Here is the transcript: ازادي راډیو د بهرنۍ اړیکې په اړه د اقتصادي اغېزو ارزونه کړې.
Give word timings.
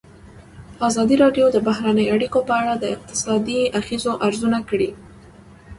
ازادي 0.87 1.15
راډیو 1.23 1.45
د 1.51 1.57
بهرنۍ 1.67 2.05
اړیکې 2.15 2.39
په 2.47 2.53
اړه 2.61 2.73
د 2.77 2.83
اقتصادي 2.95 3.59
اغېزو 3.79 4.13
ارزونه 4.27 4.59
کړې. 4.69 4.89